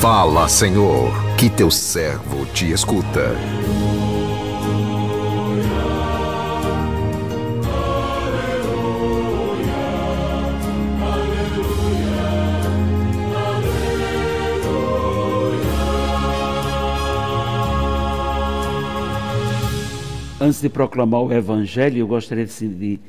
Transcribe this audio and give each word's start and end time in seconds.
Fala, 0.00 0.48
Senhor, 0.48 1.10
que 1.36 1.50
teu 1.50 1.72
servo 1.72 2.46
te 2.54 2.70
escuta. 2.70 3.34
Antes 20.40 20.60
de 20.60 20.68
proclamar 20.68 21.22
o 21.22 21.32
Evangelho, 21.32 21.98
eu 21.98 22.06
gostaria 22.06 22.46
de, 22.46 23.00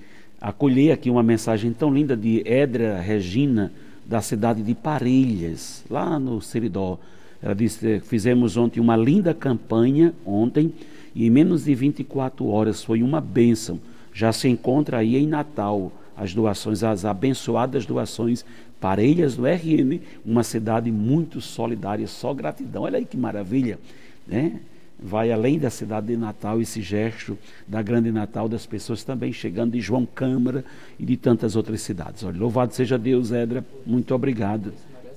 acolher 0.41 0.91
aqui 0.91 1.11
uma 1.11 1.21
mensagem 1.21 1.71
tão 1.71 1.93
linda 1.93 2.17
de 2.17 2.41
Edra 2.43 2.99
Regina, 2.99 3.71
da 4.09 4.21
cidade 4.21 4.63
de 4.63 4.73
Parelhas, 4.73 5.83
lá 5.87 6.19
no 6.19 6.41
Seridó. 6.41 6.97
Ela 7.41 7.53
disse: 7.53 7.99
fizemos 7.99 8.57
ontem 8.57 8.79
uma 8.79 8.97
linda 8.97 9.35
campanha, 9.35 10.15
ontem, 10.25 10.73
e 11.13 11.27
em 11.27 11.29
menos 11.29 11.65
de 11.65 11.75
24 11.75 12.47
horas 12.47 12.83
foi 12.83 13.03
uma 13.03 13.21
bênção. 13.21 13.79
Já 14.11 14.33
se 14.33 14.47
encontra 14.49 14.97
aí 14.97 15.15
em 15.15 15.27
Natal 15.27 15.91
as 16.17 16.33
doações, 16.33 16.83
as 16.83 17.05
abençoadas 17.05 17.85
doações 17.85 18.43
Parelhas 18.81 19.35
do 19.35 19.45
RN, 19.45 19.99
uma 20.25 20.41
cidade 20.41 20.91
muito 20.91 21.39
solidária, 21.39 22.07
só 22.07 22.33
gratidão. 22.33 22.83
Olha 22.83 22.97
aí 22.97 23.05
que 23.05 23.17
maravilha, 23.17 23.77
né? 24.25 24.59
Vai 25.01 25.31
além 25.31 25.57
da 25.57 25.69
cidade 25.69 26.07
de 26.07 26.17
Natal, 26.17 26.61
esse 26.61 26.81
gesto 26.81 27.37
da 27.67 27.81
grande 27.81 28.11
Natal, 28.11 28.49
das 28.49 28.65
pessoas 28.65 29.03
também 29.03 29.31
chegando 29.31 29.71
de 29.71 29.81
João 29.81 30.05
Câmara 30.05 30.63
e 30.99 31.05
de 31.05 31.15
tantas 31.15 31.55
outras 31.55 31.81
cidades. 31.81 32.23
Olha, 32.23 32.37
louvado 32.37 32.73
seja 32.73 32.97
Deus, 32.97 33.31
Edra, 33.31 33.65
muito 33.85 34.13
obrigado. 34.13 34.73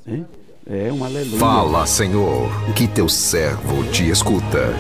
É, 0.07 0.87
é 0.87 0.93
um 0.93 1.05
aleluia. 1.05 1.39
Fala, 1.39 1.87
Senhor, 1.87 2.49
que 2.75 2.87
teu 2.87 3.09
servo 3.09 3.85
te 3.91 4.09
escuta. 4.09 4.73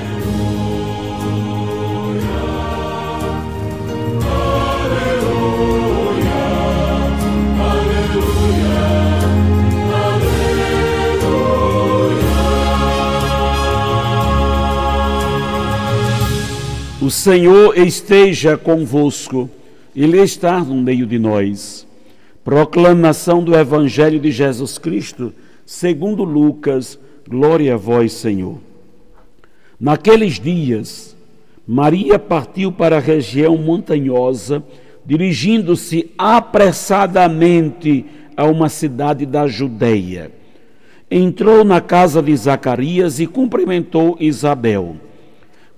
Senhor 17.13 17.79
esteja 17.79 18.57
convosco, 18.57 19.49
Ele 19.95 20.19
está 20.21 20.61
no 20.61 20.75
meio 20.77 21.07
de 21.07 21.19
nós. 21.19 21.87
Proclamação 22.43 23.45
do 23.45 23.55
Evangelho 23.55 24.19
de 24.19 24.31
Jesus 24.31 24.79
Cristo, 24.79 25.33
segundo 25.65 26.25
Lucas, 26.25 26.99
glória 27.29 27.75
a 27.75 27.77
vós, 27.77 28.13
Senhor. 28.13 28.59
Naqueles 29.79 30.41
dias, 30.41 31.15
Maria 31.67 32.19
partiu 32.19 32.73
para 32.73 32.97
a 32.97 33.01
região 33.01 33.57
montanhosa, 33.59 34.65
dirigindo-se 35.05 36.11
apressadamente 36.17 38.07
a 38.37 38.47
uma 38.47 38.69
cidade 38.69 39.27
da 39.27 39.47
Judéia. 39.47 40.33
Entrou 41.11 41.63
na 41.63 41.81
casa 41.81 42.23
de 42.23 42.35
Zacarias 42.35 43.21
e 43.21 43.27
cumprimentou 43.27 44.17
Isabel. 44.19 44.97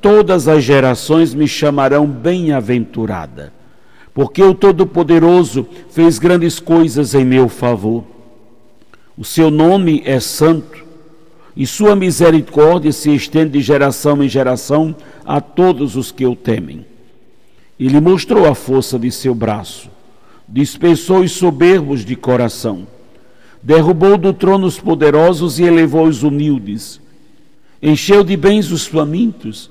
todas 0.00 0.48
as 0.48 0.62
gerações 0.62 1.34
me 1.34 1.46
chamarão 1.46 2.06
bem-aventurada, 2.06 3.52
porque 4.14 4.42
o 4.42 4.54
Todo-Poderoso 4.54 5.66
fez 5.90 6.18
grandes 6.18 6.58
coisas 6.58 7.14
em 7.14 7.24
meu 7.24 7.48
favor. 7.48 8.04
O 9.16 9.24
seu 9.24 9.50
nome 9.50 10.02
é 10.04 10.20
santo, 10.20 10.84
e 11.56 11.66
sua 11.66 11.96
misericórdia 11.96 12.92
se 12.92 13.14
estende 13.14 13.52
de 13.52 13.60
geração 13.60 14.22
em 14.22 14.28
geração 14.28 14.94
a 15.24 15.40
todos 15.40 15.96
os 15.96 16.12
que 16.12 16.26
o 16.26 16.36
temem. 16.36 16.84
Ele 17.78 18.00
mostrou 18.00 18.46
a 18.46 18.54
força 18.54 18.98
de 18.98 19.10
seu 19.10 19.34
braço, 19.34 19.90
dispensou 20.48 21.20
os 21.20 21.32
soberbos 21.32 22.04
de 22.04 22.14
coração, 22.14 22.86
derrubou 23.62 24.16
do 24.16 24.32
trono 24.32 24.66
os 24.66 24.78
poderosos 24.78 25.58
e 25.58 25.64
elevou 25.64 26.06
os 26.06 26.22
humildes, 26.22 27.00
encheu 27.82 28.22
de 28.22 28.36
bens 28.36 28.70
os 28.70 28.86
famintos 28.86 29.70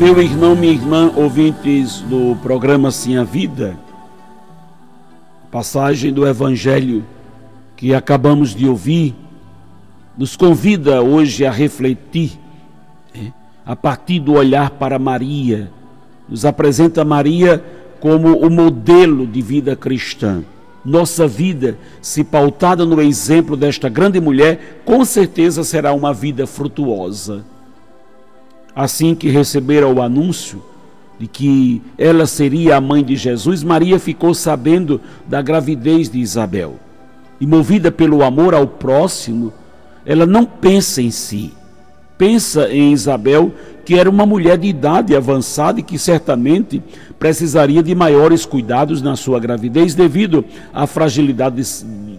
Meu 0.00 0.18
irmão, 0.18 0.56
minha 0.56 0.72
irmã, 0.72 1.12
ouvintes 1.14 2.00
do 2.00 2.34
programa 2.36 2.90
Sim 2.90 3.18
a 3.18 3.22
Vida, 3.22 3.78
passagem 5.50 6.10
do 6.10 6.26
Evangelho 6.26 7.04
que 7.76 7.94
acabamos 7.94 8.54
de 8.54 8.66
ouvir, 8.66 9.14
nos 10.16 10.36
convida 10.36 11.02
hoje 11.02 11.44
a 11.44 11.50
refletir 11.50 12.38
né, 13.14 13.30
a 13.66 13.76
partir 13.76 14.20
do 14.20 14.32
olhar 14.32 14.70
para 14.70 14.98
Maria, 14.98 15.70
nos 16.26 16.46
apresenta 16.46 17.04
Maria 17.04 17.62
como 18.00 18.38
o 18.38 18.48
modelo 18.48 19.26
de 19.26 19.42
vida 19.42 19.76
cristã. 19.76 20.42
Nossa 20.82 21.28
vida, 21.28 21.76
se 22.00 22.24
pautada 22.24 22.86
no 22.86 23.02
exemplo 23.02 23.54
desta 23.54 23.90
grande 23.90 24.18
mulher, 24.18 24.80
com 24.82 25.04
certeza 25.04 25.62
será 25.62 25.92
uma 25.92 26.14
vida 26.14 26.46
frutuosa. 26.46 27.44
Assim 28.74 29.14
que 29.14 29.28
recebera 29.28 29.88
o 29.88 30.00
anúncio 30.00 30.62
de 31.18 31.26
que 31.26 31.82
ela 31.98 32.26
seria 32.26 32.76
a 32.76 32.80
mãe 32.80 33.04
de 33.04 33.14
Jesus, 33.14 33.62
Maria 33.62 33.98
ficou 33.98 34.32
sabendo 34.32 35.00
da 35.26 35.42
gravidez 35.42 36.08
de 36.08 36.18
Isabel. 36.18 36.76
E 37.40 37.46
movida 37.46 37.92
pelo 37.92 38.22
amor 38.22 38.54
ao 38.54 38.66
próximo, 38.66 39.52
ela 40.06 40.24
não 40.24 40.44
pensa 40.44 41.02
em 41.02 41.10
si. 41.10 41.52
Pensa 42.16 42.70
em 42.70 42.92
Isabel, 42.92 43.52
que 43.84 43.98
era 43.98 44.08
uma 44.08 44.24
mulher 44.24 44.56
de 44.56 44.68
idade 44.68 45.16
avançada 45.16 45.80
e 45.80 45.82
que 45.82 45.98
certamente 45.98 46.82
precisaria 47.18 47.82
de 47.82 47.94
maiores 47.94 48.46
cuidados 48.46 49.02
na 49.02 49.16
sua 49.16 49.40
gravidez 49.40 49.94
devido 49.94 50.44
à 50.72 50.86
fragilidade 50.86 51.62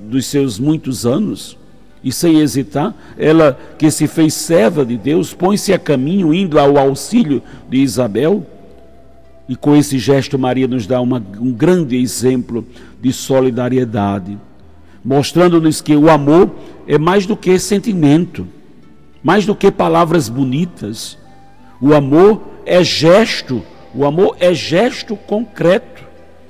dos 0.09 0.25
seus 0.25 0.59
muitos 0.59 1.05
anos. 1.05 1.57
E 2.03 2.11
sem 2.11 2.39
hesitar, 2.39 2.95
ela 3.17 3.57
que 3.77 3.91
se 3.91 4.07
fez 4.07 4.33
serva 4.33 4.83
de 4.85 4.97
Deus, 4.97 5.33
põe-se 5.33 5.71
a 5.71 5.77
caminho, 5.77 6.33
indo 6.33 6.59
ao 6.59 6.77
auxílio 6.77 7.43
de 7.69 7.77
Isabel. 7.77 8.45
E 9.47 9.55
com 9.55 9.75
esse 9.75 9.99
gesto, 9.99 10.39
Maria 10.39 10.67
nos 10.67 10.87
dá 10.87 10.99
uma, 10.99 11.21
um 11.39 11.51
grande 11.51 11.95
exemplo 11.95 12.65
de 12.99 13.13
solidariedade, 13.13 14.37
mostrando-nos 15.03 15.81
que 15.81 15.95
o 15.95 16.09
amor 16.09 16.49
é 16.87 16.97
mais 16.97 17.25
do 17.25 17.35
que 17.35 17.59
sentimento, 17.59 18.47
mais 19.23 19.45
do 19.45 19.55
que 19.55 19.71
palavras 19.71 20.27
bonitas. 20.27 21.17
O 21.79 21.93
amor 21.93 22.41
é 22.65 22.83
gesto, 22.83 23.61
o 23.93 24.05
amor 24.05 24.37
é 24.39 24.53
gesto 24.53 25.15
concreto, 25.15 26.03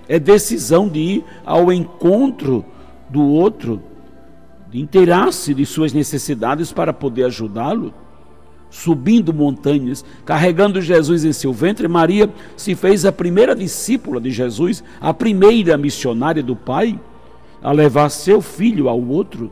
é 0.07 0.17
decisão 0.19 0.87
de 0.87 0.99
ir 0.99 1.23
ao 1.45 1.73
encontro 1.73 2.63
do 3.09 3.21
outro, 3.21 3.81
inteirar-se 4.79 5.53
de 5.53 5.65
suas 5.65 5.93
necessidades 5.93 6.71
para 6.71 6.93
poder 6.93 7.25
ajudá-lo 7.25 7.93
subindo 8.71 9.33
montanhas, 9.33 10.03
carregando 10.25 10.81
Jesus 10.81 11.25
em 11.25 11.33
seu 11.33 11.51
ventre, 11.51 11.87
Maria 11.87 12.29
se 12.55 12.73
fez 12.73 13.05
a 13.05 13.11
primeira 13.11 13.53
discípula 13.53 14.19
de 14.19 14.31
Jesus, 14.31 14.81
a 14.99 15.13
primeira 15.13 15.77
missionária 15.77 16.41
do 16.41 16.55
Pai, 16.55 16.97
a 17.61 17.71
levar 17.71 18.09
seu 18.09 18.41
filho 18.41 18.87
ao 18.87 18.99
outro. 18.99 19.51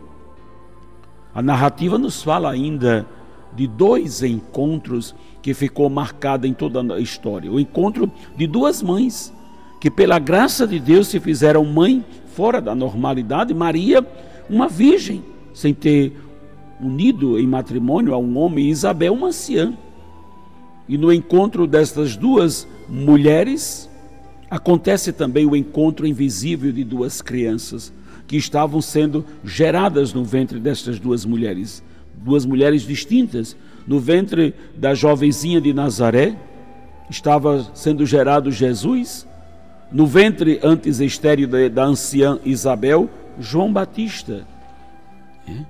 A 1.36 1.42
narrativa 1.42 1.98
nos 1.98 2.24
fala 2.24 2.50
ainda 2.50 3.06
de 3.54 3.68
dois 3.68 4.24
encontros 4.24 5.14
que 5.42 5.54
ficou 5.54 5.90
marcada 5.90 6.48
em 6.48 6.54
toda 6.54 6.96
a 6.96 7.00
história. 7.00 7.52
O 7.52 7.60
encontro 7.60 8.10
de 8.36 8.48
duas 8.48 8.82
mães 8.82 9.34
que 9.80 9.92
pela 9.92 10.18
graça 10.18 10.66
de 10.68 10.80
Deus 10.80 11.08
se 11.08 11.20
fizeram 11.20 11.64
mãe 11.66 12.04
fora 12.36 12.60
da 12.60 12.74
normalidade, 12.74 13.54
Maria, 13.54 14.06
uma 14.50 14.68
virgem, 14.68 15.24
sem 15.54 15.74
ter 15.74 16.14
unido 16.82 17.38
em 17.38 17.46
matrimônio 17.46 18.14
a 18.14 18.18
um 18.18 18.38
homem, 18.38 18.70
Isabel, 18.70 19.14
uma 19.14 19.28
anciã. 19.28 19.78
E 20.88 20.98
no 20.98 21.14
encontro 21.14 21.68
destas 21.68 22.16
duas 22.16 22.68
mulheres, 22.88 23.90
acontece 24.50 25.14
também 25.14 25.46
o 25.46 25.56
encontro 25.56 26.08
invisível 26.08 26.72
de 26.72 26.84
duas 26.84 27.22
crianças 27.22 27.94
que 28.28 28.38
estavam 28.38 28.82
sendo 28.82 29.26
geradas 29.44 30.14
no 30.14 30.24
ventre 30.24 30.60
destas 30.60 31.00
duas 31.00 31.26
mulheres, 31.26 31.84
duas 32.16 32.46
mulheres 32.46 32.84
distintas. 32.84 33.56
No 33.88 34.00
ventre 34.00 34.54
da 34.76 34.94
jovenzinha 34.94 35.60
de 35.60 35.74
Nazaré 35.74 36.36
estava 37.10 37.68
sendo 37.74 38.06
gerado 38.06 38.52
Jesus, 38.52 39.28
no 39.92 40.06
ventre 40.06 40.60
antes 40.62 41.00
estéreo 41.00 41.48
da 41.70 41.86
anciã 41.86 42.40
Isabel, 42.46 43.10
João 43.40 43.72
Batista. 43.72 44.46
É? 45.48 45.64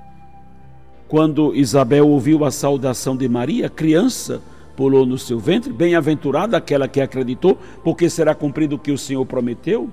Quando 1.07 1.56
Isabel 1.56 2.07
ouviu 2.07 2.44
a 2.44 2.51
saudação 2.51 3.16
de 3.16 3.27
Maria, 3.30 3.69
criança 3.69 4.42
pulou 4.75 5.06
no 5.06 5.18
seu 5.18 5.39
ventre, 5.39 5.74
bem-aventurada 5.74 6.56
aquela 6.56 6.88
que 6.88 7.01
acreditou, 7.01 7.57
porque 7.83 8.10
será 8.10 8.33
cumprido 8.33 8.75
o 8.75 8.80
que 8.80 8.92
o 8.92 8.98
Senhor 8.98 9.25
prometeu. 9.25 9.89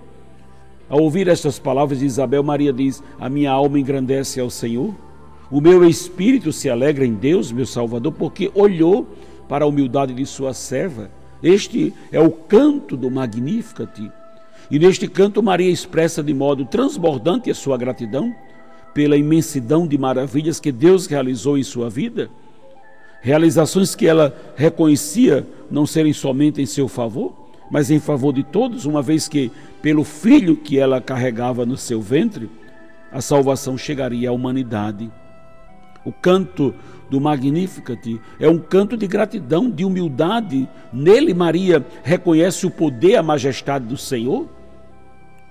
Ao 0.89 1.01
ouvir 1.01 1.27
estas 1.27 1.59
palavras 1.59 1.99
de 1.99 2.07
Isabel, 2.07 2.43
Maria 2.43 2.73
diz: 2.73 3.03
A 3.19 3.29
minha 3.29 3.51
alma 3.51 3.79
engrandece 3.79 4.39
ao 4.39 4.49
Senhor, 4.49 4.95
o 5.51 5.61
meu 5.61 5.85
espírito 5.85 6.53
se 6.53 6.69
alegra 6.69 7.05
em 7.05 7.15
Deus, 7.15 7.51
meu 7.51 7.67
Salvador, 7.67 8.13
porque 8.13 8.51
olhou 8.55 9.07
para 9.49 9.65
a 9.65 9.69
humildade 9.69 10.15
de 10.15 10.25
sua 10.27 10.53
serva. 10.53 11.11
Este 11.43 11.93
é 12.11 12.21
o 12.21 12.31
canto 12.31 12.97
do 12.97 13.11
Magnificat. 13.11 14.11
E 14.71 14.79
neste 14.79 15.07
canto, 15.07 15.43
Maria 15.43 15.71
expressa 15.71 16.23
de 16.23 16.35
modo 16.35 16.65
transbordante 16.65 17.51
a 17.51 17.55
sua 17.55 17.77
gratidão 17.77 18.35
pela 18.93 19.17
imensidão 19.17 19.87
de 19.87 19.97
maravilhas 19.97 20.59
que 20.59 20.73
Deus 20.73 21.07
realizou 21.07 21.57
em 21.57 21.63
sua 21.63 21.89
vida, 21.91 22.31
realizações 23.21 23.95
que 23.95 24.07
ela 24.07 24.35
reconhecia 24.57 25.47
não 25.71 25.87
serem 25.87 26.13
somente 26.13 26.63
em 26.63 26.67
seu 26.67 26.89
favor, 26.89 27.35
mas 27.71 27.91
em 27.91 28.01
favor 28.01 28.33
de 28.33 28.43
todos, 28.43 28.87
uma 28.87 29.03
vez 29.03 29.29
que, 29.29 29.53
pelo 29.83 30.03
filho 30.03 30.57
que 30.57 30.79
ela 30.79 31.01
carregava 31.01 31.67
no 31.67 31.77
seu 31.77 32.01
ventre, 32.01 32.49
a 33.13 33.21
salvação 33.21 33.77
chegaria 33.77 34.31
à 34.31 34.33
humanidade. 34.33 35.11
O 36.05 36.13
canto 36.13 36.75
do 37.11 37.21
Magnificat 37.21 38.21
é 38.41 38.49
um 38.49 38.59
canto 38.59 38.97
de 38.97 39.07
gratidão, 39.07 39.69
de 39.69 39.85
humildade. 39.85 40.69
Nele, 40.93 41.35
Maria 41.35 41.85
reconhece 42.03 42.67
o 42.67 42.71
poder, 42.71 43.17
a 43.17 43.23
majestade 43.23 43.85
do 43.87 43.97
Senhor 43.97 44.56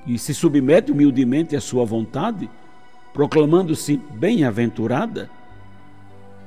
e 0.05 0.17
se 0.17 0.33
submete 0.33 0.91
humildemente 0.91 1.55
à 1.55 1.61
sua 1.61 1.85
vontade 1.85 2.49
proclamando-se 3.13 3.99
bem-aventurada? 4.13 5.29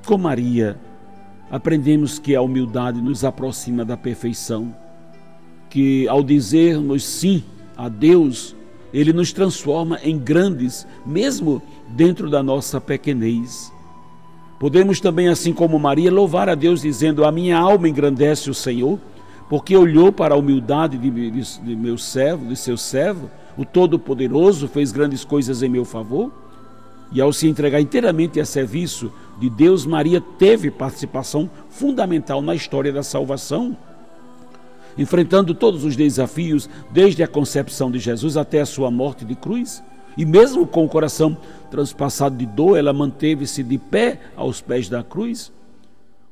Com 0.07 0.19
Maria, 0.19 0.79
aprendemos 1.51 2.19
que 2.19 2.37
a 2.37 2.43
humildade 2.43 3.01
nos 3.01 3.25
aproxima 3.25 3.85
da 3.85 3.97
perfeição, 3.97 4.75
que 5.71 6.07
ao 6.09 6.23
dizermos 6.23 7.05
sim 7.05 7.43
a 7.77 7.89
Deus, 7.89 8.55
Ele 8.93 9.13
nos 9.13 9.33
transforma 9.33 9.99
em 10.03 10.19
grandes, 10.19 10.87
mesmo 11.07 11.63
dentro 11.89 12.29
da 12.29 12.43
nossa 12.43 12.81
pequenez. 12.81 13.73
Podemos 14.59 15.01
também, 15.01 15.29
assim 15.29 15.53
como 15.53 15.79
Maria, 15.79 16.11
louvar 16.11 16.49
a 16.49 16.55
Deus 16.55 16.83
dizendo: 16.83 17.25
A 17.25 17.33
minha 17.33 17.57
alma 17.57 17.89
engrandece 17.89 18.51
o 18.51 18.55
Senhor, 18.55 18.99
porque 19.49 19.77
olhou 19.77 20.13
para 20.13 20.35
a 20.35 20.39
humildade 20.39 20.99
de, 20.99 21.31
de, 21.31 21.61
de 21.61 21.77
meu 21.77 21.97
servo, 21.97 22.47
de 22.47 22.57
seu 22.57 22.77
servo, 22.77 23.31
o 23.59 23.65
Todo-Poderoso 23.65 24.69
fez 24.69 24.93
grandes 24.93 25.25
coisas 25.25 25.65
em 25.65 25.69
meu 25.69 25.85
favor. 25.85 26.33
E 27.11 27.21
ao 27.21 27.33
se 27.33 27.49
entregar 27.49 27.81
inteiramente 27.81 28.39
a 28.39 28.45
serviço 28.45 29.13
de 29.41 29.51
Deus, 29.51 29.85
Maria 29.85 30.21
teve 30.21 30.71
participação 30.71 31.51
fundamental 31.69 32.41
na 32.41 32.55
história 32.55 32.93
da 32.93 33.03
salvação, 33.03 33.77
enfrentando 34.97 35.55
todos 35.55 35.85
os 35.85 35.97
desafios, 35.97 36.71
desde 36.93 37.23
a 37.23 37.29
concepção 37.29 37.91
de 37.91 37.99
Jesus 37.99 38.37
até 38.37 38.61
a 38.61 38.67
sua 38.67 38.93
morte 38.93 39.25
de 39.25 39.35
cruz. 39.35 39.83
E 40.17 40.25
mesmo 40.25 40.65
com 40.65 40.85
o 40.85 40.89
coração 40.89 41.37
transpassado 41.69 42.37
de 42.37 42.47
dor, 42.47 42.77
ela 42.77 42.93
manteve-se 42.93 43.63
de 43.65 43.79
pé 43.79 44.21
aos 44.37 44.61
pés 44.61 44.89
da 44.89 45.03
cruz. 45.03 45.51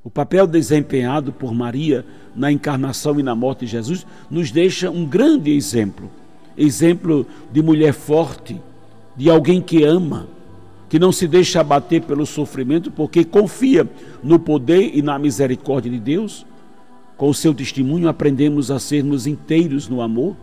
O 0.04 0.10
papel 0.10 0.46
desempenhado 0.46 1.32
por 1.32 1.52
Maria 1.52 2.04
na 2.36 2.52
encarnação 2.52 3.18
e 3.18 3.22
na 3.22 3.34
morte 3.34 3.60
de 3.60 3.72
Jesus 3.72 4.06
nos 4.30 4.52
deixa 4.52 4.90
um 4.90 5.04
grande 5.04 5.50
exemplo 5.50 6.08
exemplo 6.56 7.26
de 7.52 7.62
mulher 7.62 7.92
forte, 7.92 8.60
de 9.16 9.30
alguém 9.30 9.60
que 9.60 9.84
ama, 9.84 10.28
que 10.88 10.98
não 10.98 11.10
se 11.10 11.26
deixa 11.26 11.60
abater 11.60 12.02
pelo 12.02 12.24
sofrimento, 12.24 12.90
porque 12.90 13.24
confia 13.24 13.88
no 14.22 14.38
poder 14.38 14.92
e 14.94 15.02
na 15.02 15.18
misericórdia 15.18 15.90
de 15.90 15.98
Deus. 15.98 16.46
Com 17.16 17.28
o 17.28 17.34
seu 17.34 17.54
testemunho, 17.54 18.08
aprendemos 18.08 18.70
a 18.70 18.78
sermos 18.78 19.26
inteiros 19.26 19.88
no 19.88 20.00
amor, 20.00 20.36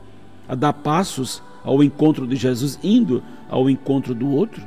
a 0.48 0.56
dar 0.56 0.74
passos 0.74 1.42
ao 1.64 1.84
encontro 1.84 2.28
de 2.28 2.36
Jesus, 2.36 2.78
indo 2.84 3.24
ao 3.50 3.70
encontro 3.70 4.14
do 4.14 4.30
outro. 4.30 4.62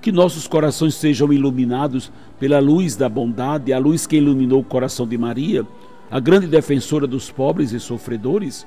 Que 0.00 0.12
nossos 0.12 0.46
corações 0.46 0.94
sejam 0.94 1.32
iluminados 1.32 2.12
pela 2.38 2.60
luz 2.60 2.96
da 2.96 3.08
bondade, 3.08 3.72
a 3.72 3.78
luz 3.78 4.06
que 4.06 4.16
iluminou 4.16 4.60
o 4.60 4.64
coração 4.64 5.06
de 5.06 5.16
Maria, 5.16 5.66
a 6.10 6.20
grande 6.20 6.46
defensora 6.46 7.06
dos 7.06 7.30
pobres 7.30 7.72
e 7.72 7.80
sofredores. 7.80 8.66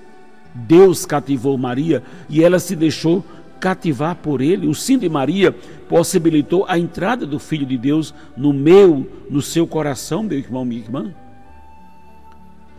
Deus 0.56 1.06
cativou 1.06 1.58
Maria 1.58 2.02
e 2.30 2.42
ela 2.42 2.60
se 2.60 2.76
deixou 2.76 3.24
cativar 3.60 4.16
por 4.16 4.42
ele. 4.42 4.68
O 4.68 4.74
sim 4.74 4.98
de 4.98 5.10
Maria 5.10 5.52
possibilitou 5.90 6.66
a 6.68 6.80
entrada 6.80 7.26
do 7.26 7.38
Filho 7.38 7.66
de 7.66 7.78
Deus 7.78 8.14
no 8.38 8.54
meu, 8.54 9.10
no 9.30 9.42
seu 9.42 9.68
coração, 9.68 10.24
meu 10.24 10.38
irmão, 10.38 10.64
minha 10.64 10.82
irmã. 10.82 11.14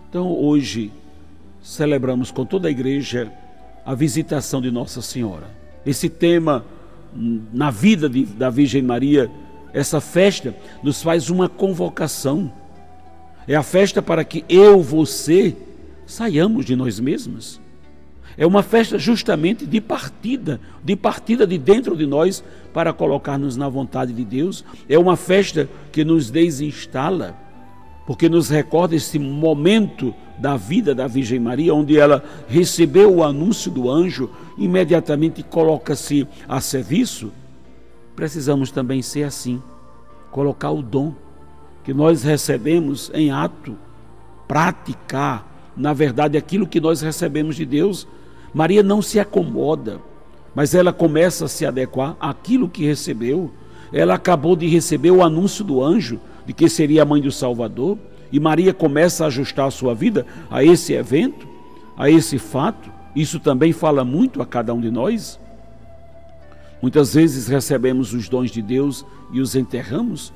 Então 0.09 0.33
hoje 0.33 0.91
celebramos 1.63 2.31
com 2.31 2.47
toda 2.47 2.69
a 2.69 2.71
igreja 2.71 3.31
a 3.85 3.95
visitação 3.95 4.63
de 4.63 4.71
Nossa 4.71 5.03
Senhora. 5.03 5.51
Esse 5.85 6.09
tema 6.09 6.65
na 7.53 7.71
vida 7.71 8.09
de, 8.09 8.25
da 8.25 8.51
Virgem 8.51 8.83
Maria, 8.83 9.31
essa 9.73 10.01
festa 10.01 10.55
nos 10.83 11.03
faz 11.03 11.29
uma 11.31 11.49
convocação. 11.49 12.51
É 13.47 13.55
a 13.55 13.63
festa 13.63 14.03
para 14.03 14.25
que 14.25 14.45
eu, 14.49 14.83
você, 14.83 15.57
saiamos 16.07 16.65
de 16.65 16.75
nós 16.75 16.99
mesmos 16.99 17.61
é 18.39 18.47
uma 18.47 18.63
festa 18.63 18.99
justamente 18.99 19.65
de 19.65 19.81
partida, 19.81 20.61
de 20.85 20.95
partida 20.95 21.47
de 21.47 21.57
dentro 21.57 21.97
de 21.97 22.07
nós 22.07 22.45
para 22.73 22.93
colocar-nos 22.93 23.57
na 23.57 23.69
vontade 23.69 24.13
de 24.13 24.25
Deus. 24.25 24.63
É 24.89 24.99
uma 24.99 25.17
festa 25.17 25.69
que 25.91 26.05
nos 26.05 26.31
desinstala, 26.31 27.35
porque 28.07 28.29
nos 28.29 28.51
recorda 28.51 28.95
esse 28.95 29.19
momento 29.19 30.15
da 30.39 30.55
vida 30.57 30.95
da 30.95 31.07
Virgem 31.07 31.41
Maria, 31.41 31.75
onde 31.75 31.99
ela 31.99 32.23
recebeu 32.47 33.15
o 33.15 33.25
anúncio 33.25 33.71
do 33.71 33.91
anjo, 33.91 34.31
imediatamente 34.59 35.43
coloca-se 35.43 36.29
a 36.47 36.61
serviço. 36.61 37.33
Precisamos 38.15 38.71
também 38.71 39.01
ser 39.01 39.23
assim, 39.23 39.63
colocar 40.31 40.71
o 40.71 40.83
dom 40.83 41.15
que 41.83 41.95
nós 41.95 42.23
recebemos 42.23 43.11
em 43.15 43.31
ato, 43.31 43.79
praticar, 44.47 45.73
na 45.75 45.95
verdade, 45.95 46.37
aquilo 46.37 46.67
que 46.67 46.81
nós 46.81 47.01
recebemos 47.01 47.57
de 47.57 47.65
Deus 47.65 48.07
Maria 48.57 48.83
não 48.83 49.03
se 49.03 49.21
acomoda, 49.21 50.01
mas 50.55 50.75
ela 50.75 50.91
começa 50.91 51.45
a 51.45 51.49
se 51.49 51.67
adequar 51.67 52.17
àquilo 52.19 52.71
que 52.71 52.87
recebeu. 52.87 53.53
ela 53.93 54.15
acabou 54.15 54.57
de 54.57 54.67
receber 54.67 55.11
o 55.11 55.23
anúncio 55.23 55.63
do 55.63 55.85
anjo 55.85 56.19
de 56.47 56.55
que 56.55 56.67
seria 56.67 57.03
a 57.03 57.05
mãe 57.05 57.21
do 57.21 57.31
Salvador, 57.31 57.99
e 58.33 58.41
Maria 58.41 58.73
começa 58.73 59.25
a 59.25 59.27
ajustar 59.27 59.67
a 59.67 59.71
sua 59.71 59.95
vida 59.95 60.25
a 60.51 60.65
esse 60.65 60.95
evento, 60.95 61.47
a 61.99 62.09
esse 62.09 62.39
fato. 62.39 62.91
Isso 63.15 63.39
também 63.39 63.75
fala 63.75 64.07
muito 64.07 64.41
a 64.41 64.47
cada 64.47 64.73
um 64.73 64.81
de 64.81 64.91
nós. 64.91 65.39
Muitas 66.81 67.13
vezes 67.13 67.49
recebemos 67.49 68.15
os 68.15 68.27
dons 68.27 68.51
de 68.51 68.63
Deus 68.63 69.05
e 69.35 69.39
os 69.39 69.55
enterramos. 69.55 70.33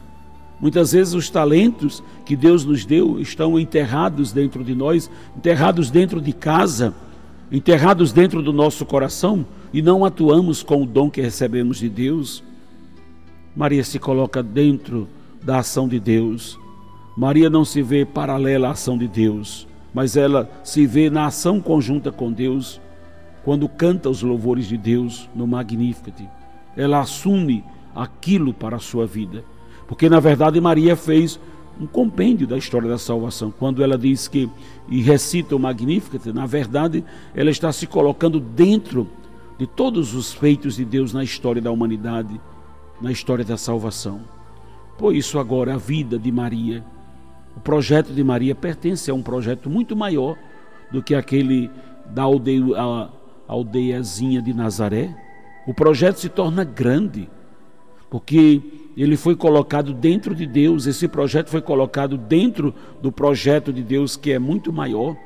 Muitas 0.61 0.93
vezes 0.93 1.15
os 1.15 1.31
talentos 1.31 2.03
que 2.27 2.37
Deus 2.37 2.67
nos 2.67 2.85
deu 2.85 3.19
estão 3.19 3.59
enterrados 3.59 4.31
dentro 4.31 4.63
de 4.63 4.75
nós, 4.75 5.11
enterrados 5.35 5.91
dentro 5.91 6.21
de 6.21 6.35
casa, 6.35 6.95
enterrados 7.51 8.13
dentro 8.13 8.43
do 8.43 8.53
nosso 8.53 8.87
coração 8.87 9.45
e 9.73 9.83
não 9.83 10.05
atuamos 10.05 10.63
com 10.63 10.83
o 10.83 10.87
dom 10.87 11.11
que 11.11 11.21
recebemos 11.21 11.79
de 11.79 11.89
Deus. 11.89 12.43
Maria 13.57 13.83
se 13.83 13.99
coloca 13.99 14.43
dentro 14.43 15.09
da 15.43 15.59
ação 15.59 15.89
de 15.89 15.99
Deus. 15.99 16.59
Maria 17.17 17.51
não 17.51 17.65
se 17.65 17.83
vê 17.83 18.05
paralela 18.05 18.69
à 18.69 18.71
ação 18.73 18.97
de 18.97 19.09
Deus, 19.09 19.67
mas 19.93 20.17
ela 20.17 20.51
se 20.63 20.87
vê 20.87 21.11
na 21.11 21.27
ação 21.27 21.61
conjunta 21.61 22.13
com 22.13 22.33
Deus 22.33 22.81
quando 23.45 23.69
canta 23.69 24.09
os 24.09 24.23
louvores 24.23 24.67
de 24.67 24.77
Deus 24.77 25.29
no 25.35 25.47
Magnificat. 25.47 26.29
Ela 26.77 27.01
assume 27.01 27.65
aquilo 27.95 28.55
para 28.55 28.77
a 28.77 28.81
sua 28.81 29.07
vida. 29.07 29.45
Porque 29.89 30.09
na 30.09 30.21
verdade 30.21 30.61
Maria 30.61 30.95
fez 30.95 31.41
um 31.81 31.87
compêndio 31.87 32.47
da 32.47 32.59
história 32.59 32.89
da 32.89 32.99
salvação. 32.99 33.51
Quando 33.51 33.83
ela 33.83 33.97
diz 33.97 34.29
que 34.29 34.49
e 34.89 35.01
recita 35.01 35.57
o 35.57 35.59
Magnificat, 35.59 36.31
na 36.33 36.45
verdade 36.45 37.03
ela 37.35 37.51
está 37.51 37.73
se 37.73 37.87
colocando 37.87 38.39
dentro 38.39 39.09
de 39.59 39.67
todos 39.67 40.15
os 40.15 40.33
feitos 40.33 40.77
de 40.77 40.85
Deus 40.85 41.13
na 41.13 41.25
história 41.25 41.61
da 41.61 41.71
humanidade, 41.71 42.39
na 43.01 43.11
história 43.11 43.45
da 43.45 43.57
salvação. 43.57 44.21
Por 44.99 45.15
isso 45.15 45.39
agora 45.39 45.75
a 45.75 45.79
vida 45.79 46.19
de 46.19 46.31
Maria, 46.31 46.85
o 47.57 47.61
projeto 47.61 48.13
de 48.13 48.23
Maria 48.23 48.55
pertence 48.55 49.11
a 49.11 49.15
um 49.15 49.23
projeto 49.23 49.71
muito 49.71 49.97
maior 49.97 50.37
do 50.91 51.03
que 51.03 51.15
aquele 51.15 51.71
da 52.11 52.23
aldeia, 52.23 52.63
aldeiazinha 53.49 54.43
de 54.43 54.53
Nazaré. 54.53 55.15
O 55.67 55.73
projeto 55.73 56.19
se 56.19 56.29
torna 56.29 56.65
grande, 56.65 57.29
porque 58.11 58.63
ele 59.03 59.17
foi 59.17 59.35
colocado 59.35 59.95
dentro 59.95 60.35
de 60.35 60.47
Deus, 60.47 60.87
esse 60.87 61.09
projeto 61.09 61.49
foi 61.49 61.63
colocado 61.63 62.19
dentro 62.19 62.75
do 63.01 63.11
projeto 63.11 63.73
de 63.73 63.83
Deus 63.83 64.17
que 64.17 64.33
é 64.33 64.39
muito 64.39 64.73
maior. 64.73 65.17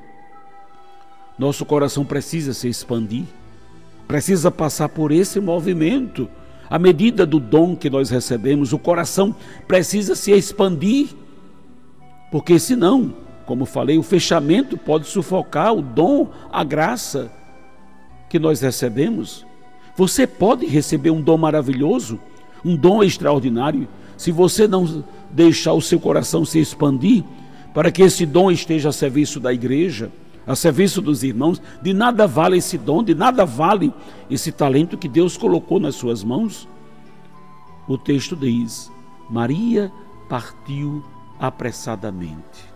Nosso 1.39 1.65
coração 1.65 2.05
precisa 2.05 2.55
se 2.55 2.69
expandir, 2.69 3.25
precisa 4.07 4.51
passar 4.51 4.89
por 4.89 5.11
esse 5.11 5.41
movimento. 5.41 6.29
À 6.71 6.79
medida 6.79 7.27
do 7.27 7.41
dom 7.41 7.75
que 7.75 7.91
nós 7.91 8.11
recebemos, 8.11 8.73
o 8.73 8.79
coração 8.79 9.35
precisa 9.67 10.15
se 10.15 10.31
expandir, 10.31 11.09
porque 12.31 12.59
senão, 12.59 13.15
como 13.45 13.65
falei, 13.65 13.99
o 13.99 14.03
fechamento 14.03 14.77
pode 14.77 15.07
sufocar 15.07 15.75
o 15.75 15.83
dom, 15.83 16.31
a 16.53 16.63
graça 16.63 17.31
que 18.31 18.39
nós 18.39 18.61
recebemos. 18.61 19.45
Você 19.97 20.27
pode 20.27 20.67
receber 20.67 21.11
um 21.11 21.21
dom 21.21 21.39
maravilhoso, 21.39 22.21
um 22.65 22.77
dom 22.77 23.03
extraordinário, 23.03 23.87
se 24.17 24.31
você 24.31 24.67
não 24.67 25.05
deixar 25.31 25.73
o 25.73 25.83
seu 25.83 26.01
coração 26.01 26.45
se 26.45 26.59
expandir 26.59 27.25
para 27.73 27.91
que 27.91 28.03
esse 28.03 28.25
dom 28.25 28.51
esteja 28.51 28.89
a 28.89 28.93
serviço 28.93 29.41
da 29.41 29.53
igreja, 29.53 30.11
a 30.47 30.55
serviço 30.55 31.01
dos 31.03 31.23
irmãos, 31.23 31.61
de 31.83 31.93
nada 31.93 32.27
vale 32.27 32.59
esse 32.59 32.79
dom, 32.79 33.03
de 33.03 33.15
nada 33.15 33.45
vale 33.45 33.93
esse 34.31 34.53
talento 34.53 34.97
que 34.97 35.09
Deus 35.09 35.37
colocou 35.37 35.81
nas 35.81 35.95
suas 35.95 36.23
mãos. 36.23 36.69
O 37.89 37.99
texto 37.99 38.37
diz: 38.37 38.91
Maria 39.29 39.91
partiu 40.29 41.05
apressadamente. 41.39 42.75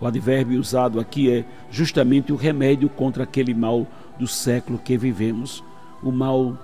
O 0.00 0.06
advérbio 0.06 0.60
usado 0.60 0.98
aqui 0.98 1.30
é 1.30 1.44
justamente 1.70 2.32
o 2.32 2.36
remédio 2.36 2.88
contra 2.88 3.24
aquele 3.24 3.54
mal 3.54 3.86
do 4.18 4.26
século 4.26 4.78
que 4.78 4.96
vivemos, 4.96 5.62
o 6.02 6.10
mal 6.10 6.58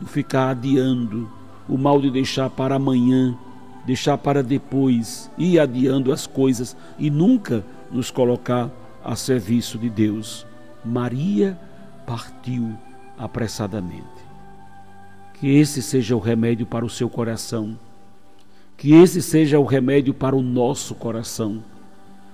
de 0.00 0.06
ficar 0.06 0.50
adiando, 0.50 1.28
o 1.68 1.76
mal 1.76 2.00
de 2.00 2.10
deixar 2.10 2.50
para 2.50 2.76
amanhã, 2.76 3.36
deixar 3.84 4.18
para 4.18 4.42
depois, 4.42 5.30
ir 5.36 5.58
adiando 5.58 6.12
as 6.12 6.26
coisas 6.26 6.76
e 6.98 7.10
nunca 7.10 7.64
nos 7.90 8.10
colocar 8.10 8.70
a 9.04 9.16
serviço 9.16 9.78
de 9.78 9.90
Deus. 9.90 10.46
Maria 10.84 11.58
partiu 12.06 12.76
apressadamente. 13.18 14.06
Que 15.34 15.48
esse 15.56 15.82
seja 15.82 16.14
o 16.16 16.20
remédio 16.20 16.66
para 16.66 16.84
o 16.84 16.90
seu 16.90 17.08
coração. 17.08 17.78
Que 18.76 18.92
esse 18.94 19.20
seja 19.20 19.58
o 19.58 19.64
remédio 19.64 20.14
para 20.14 20.34
o 20.34 20.42
nosso 20.42 20.94
coração, 20.94 21.62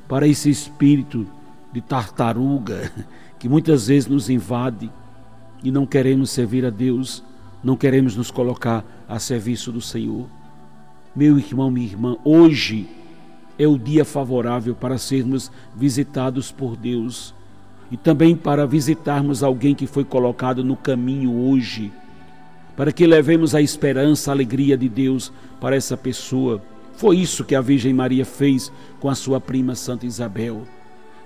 para 0.06 0.26
esse 0.26 0.48
espírito 0.48 1.26
de 1.72 1.80
tartaruga 1.80 2.90
que 3.38 3.48
muitas 3.48 3.86
vezes 3.88 4.08
nos 4.08 4.30
invade 4.30 4.90
e 5.62 5.70
não 5.70 5.86
queremos 5.86 6.30
servir 6.30 6.64
a 6.64 6.70
Deus, 6.70 7.22
não 7.62 7.76
queremos 7.76 8.16
nos 8.16 8.30
colocar 8.30 8.84
a 9.08 9.18
serviço 9.18 9.72
do 9.72 9.80
Senhor. 9.80 10.26
Meu 11.14 11.38
irmão, 11.38 11.70
minha 11.70 11.86
irmã, 11.86 12.16
hoje 12.24 12.88
é 13.58 13.66
o 13.66 13.76
dia 13.76 14.04
favorável 14.04 14.74
para 14.74 14.98
sermos 14.98 15.50
visitados 15.74 16.52
por 16.52 16.76
Deus 16.76 17.34
e 17.90 17.96
também 17.96 18.36
para 18.36 18.66
visitarmos 18.66 19.42
alguém 19.42 19.74
que 19.74 19.86
foi 19.86 20.04
colocado 20.04 20.62
no 20.62 20.76
caminho 20.76 21.32
hoje, 21.32 21.90
para 22.76 22.92
que 22.92 23.06
levemos 23.06 23.54
a 23.54 23.62
esperança, 23.62 24.30
a 24.30 24.34
alegria 24.34 24.76
de 24.76 24.88
Deus 24.88 25.32
para 25.60 25.74
essa 25.74 25.96
pessoa. 25.96 26.62
Foi 26.92 27.16
isso 27.16 27.44
que 27.44 27.54
a 27.54 27.60
Virgem 27.60 27.92
Maria 27.92 28.24
fez 28.24 28.70
com 29.00 29.08
a 29.08 29.14
sua 29.14 29.40
prima 29.40 29.74
Santa 29.74 30.06
Isabel. 30.06 30.62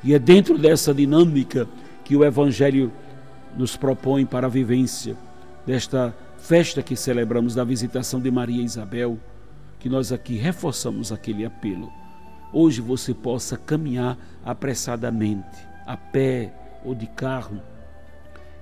E 0.03 0.15
é 0.15 0.19
dentro 0.19 0.57
dessa 0.57 0.95
dinâmica 0.95 1.69
que 2.05 2.17
o 2.17 2.25
Evangelho 2.25 2.91
nos 3.57 3.77
propõe 3.77 4.25
para 4.25 4.47
a 4.47 4.51
vivência 4.51 5.17
desta 5.66 6.14
festa 6.38 6.83
que 6.83 6.97
celebramos 6.97 7.54
da 7.54 7.64
visitação 7.64 8.21
de 8.21 8.31
Maria 8.31 8.62
Isabel, 8.62 9.19
que 9.78 9.88
nós 9.88 10.12
aqui 10.12 10.37
reforçamos 10.37 11.12
aquele 11.12 11.45
apelo. 11.45 11.92
Hoje 12.52 12.81
você 12.81 13.14
possa 13.14 13.57
caminhar 13.57 14.19
apressadamente, 14.45 15.59
a 15.87 15.97
pé 15.97 16.52
ou 16.85 16.95
de 16.95 17.07
carro, 17.07 17.61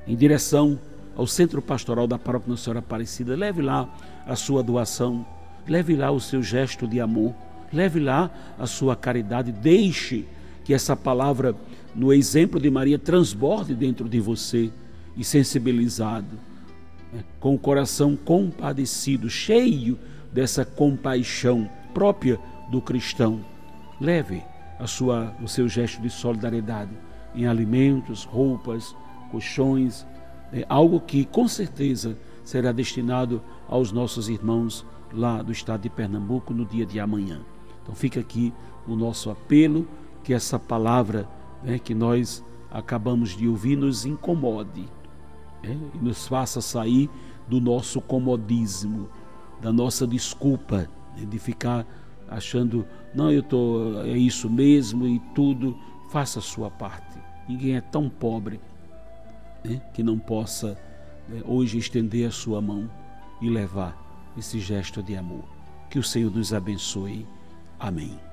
em 0.06 0.14
direção 0.14 0.78
ao 1.16 1.26
centro 1.26 1.60
pastoral 1.60 2.06
da 2.06 2.18
paróquia 2.18 2.50
Nossa 2.50 2.64
Senhora 2.64 2.78
Aparecida. 2.78 3.36
Leve 3.36 3.62
lá 3.62 3.88
a 4.26 4.36
sua 4.36 4.62
doação, 4.62 5.26
leve 5.66 5.96
lá 5.96 6.10
o 6.10 6.20
seu 6.20 6.42
gesto 6.42 6.86
de 6.86 7.00
amor, 7.00 7.34
leve 7.72 8.00
lá 8.00 8.30
a 8.58 8.66
sua 8.66 8.96
caridade, 8.96 9.52
deixe 9.52 10.26
que 10.64 10.74
essa 10.74 10.96
palavra, 10.96 11.54
no 11.94 12.12
exemplo 12.12 12.60
de 12.60 12.70
Maria, 12.70 12.98
transborde 12.98 13.74
dentro 13.74 14.08
de 14.08 14.20
você 14.20 14.70
e 15.16 15.24
sensibilizado, 15.24 16.38
com 17.38 17.54
o 17.54 17.58
coração 17.58 18.16
compadecido, 18.16 19.28
cheio 19.28 19.98
dessa 20.32 20.64
compaixão 20.64 21.68
própria 21.92 22.38
do 22.70 22.80
cristão. 22.80 23.40
Leve 24.00 24.42
a 24.78 24.86
sua, 24.86 25.34
o 25.42 25.48
seu 25.48 25.68
gesto 25.68 26.00
de 26.00 26.08
solidariedade 26.08 26.92
em 27.34 27.46
alimentos, 27.46 28.24
roupas, 28.24 28.94
colchões, 29.30 30.06
né, 30.52 30.64
algo 30.68 31.00
que 31.00 31.24
com 31.24 31.46
certeza 31.46 32.16
será 32.44 32.72
destinado 32.72 33.42
aos 33.68 33.92
nossos 33.92 34.28
irmãos 34.28 34.84
lá 35.12 35.42
do 35.42 35.52
estado 35.52 35.82
de 35.82 35.90
Pernambuco 35.90 36.54
no 36.54 36.64
dia 36.64 36.86
de 36.86 36.98
amanhã. 36.98 37.40
Então 37.82 37.94
fica 37.94 38.20
aqui 38.20 38.52
o 38.86 38.96
nosso 38.96 39.30
apelo 39.30 39.86
que 40.24 40.32
essa 40.32 40.58
palavra 40.58 41.28
né, 41.62 41.78
que 41.78 41.94
nós 41.94 42.44
acabamos 42.70 43.36
de 43.36 43.48
ouvir 43.48 43.76
nos 43.76 44.04
incomode 44.04 44.88
né, 45.62 45.78
e 45.94 45.98
nos 45.98 46.26
faça 46.26 46.60
sair 46.60 47.08
do 47.48 47.60
nosso 47.60 48.00
comodismo, 48.00 49.08
da 49.60 49.72
nossa 49.72 50.06
desculpa 50.06 50.88
né, 51.16 51.24
de 51.24 51.38
ficar 51.38 51.86
achando, 52.28 52.86
não, 53.14 53.30
eu 53.30 53.42
tô, 53.42 54.00
é 54.04 54.16
isso 54.16 54.48
mesmo 54.48 55.06
e 55.06 55.18
tudo. 55.34 55.76
Faça 56.10 56.38
a 56.38 56.42
sua 56.42 56.70
parte. 56.70 57.18
Ninguém 57.48 57.76
é 57.76 57.80
tão 57.80 58.08
pobre 58.08 58.60
né, 59.64 59.80
que 59.92 60.02
não 60.02 60.18
possa 60.18 60.78
né, 61.28 61.42
hoje 61.44 61.78
estender 61.78 62.28
a 62.28 62.30
sua 62.30 62.60
mão 62.60 62.88
e 63.40 63.50
levar 63.50 63.96
esse 64.38 64.60
gesto 64.60 65.02
de 65.02 65.16
amor. 65.16 65.44
Que 65.90 65.98
o 65.98 66.02
Senhor 66.02 66.30
nos 66.30 66.54
abençoe. 66.54 67.26
Amém. 67.78 68.29